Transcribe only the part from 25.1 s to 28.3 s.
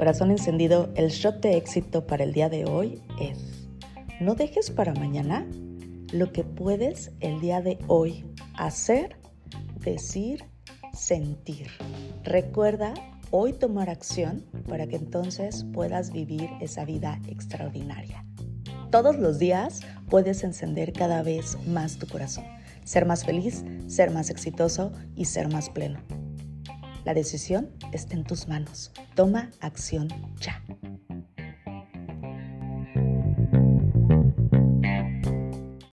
y ser más pleno. La decisión está en